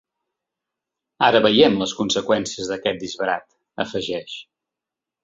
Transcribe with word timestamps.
Ara 1.27 1.41
veiem 1.47 1.77
les 1.81 1.93
conseqüències 1.99 2.71
d’aquest 2.71 3.05
disbarat, 3.05 3.47
afegeix. 3.85 4.39